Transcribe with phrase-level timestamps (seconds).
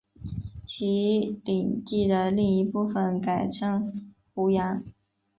[0.65, 4.83] 其领地的另一部分改称湖阳。